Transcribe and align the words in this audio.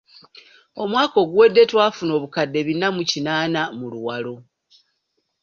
Omwaka 0.81 1.15
oguwedde 1.23 1.61
twafuna 1.71 2.11
obukadde 2.17 2.59
bina 2.67 2.87
mu 2.95 3.03
kinaana 3.11 3.61
mu 3.77 3.85
Luwalo. 3.91 4.35